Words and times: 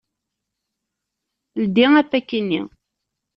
Ldi 1.63 1.85
apaki-nni. 1.99 2.61